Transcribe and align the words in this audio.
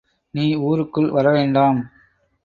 நீ 0.33 0.55
ஊருக்குள் 0.55 1.09
வரவேண்டாம். 1.11 1.79